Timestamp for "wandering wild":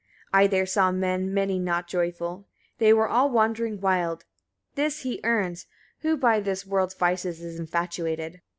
3.29-4.25